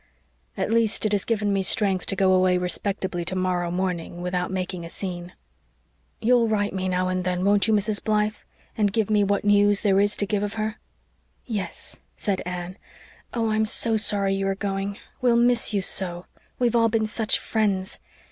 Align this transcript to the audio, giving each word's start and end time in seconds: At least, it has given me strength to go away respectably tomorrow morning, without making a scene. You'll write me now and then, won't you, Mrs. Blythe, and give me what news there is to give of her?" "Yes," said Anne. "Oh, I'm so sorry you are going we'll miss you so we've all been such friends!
At 0.57 0.71
least, 0.73 1.05
it 1.05 1.11
has 1.11 1.23
given 1.23 1.53
me 1.53 1.61
strength 1.61 2.07
to 2.07 2.15
go 2.15 2.33
away 2.33 2.57
respectably 2.57 3.23
tomorrow 3.23 3.69
morning, 3.69 4.19
without 4.23 4.49
making 4.49 4.83
a 4.83 4.89
scene. 4.89 5.33
You'll 6.19 6.47
write 6.47 6.73
me 6.73 6.89
now 6.89 7.07
and 7.07 7.23
then, 7.23 7.45
won't 7.45 7.67
you, 7.67 7.73
Mrs. 7.75 8.03
Blythe, 8.03 8.37
and 8.75 8.91
give 8.91 9.11
me 9.11 9.23
what 9.23 9.45
news 9.45 9.81
there 9.81 9.99
is 9.99 10.17
to 10.17 10.25
give 10.25 10.41
of 10.41 10.55
her?" 10.55 10.77
"Yes," 11.45 11.99
said 12.15 12.41
Anne. 12.47 12.79
"Oh, 13.35 13.51
I'm 13.51 13.65
so 13.65 13.95
sorry 13.95 14.33
you 14.33 14.47
are 14.47 14.55
going 14.55 14.97
we'll 15.21 15.35
miss 15.35 15.71
you 15.71 15.83
so 15.83 16.25
we've 16.57 16.75
all 16.75 16.89
been 16.89 17.05
such 17.05 17.37
friends! 17.37 17.99